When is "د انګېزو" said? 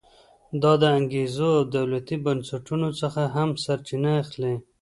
0.81-1.47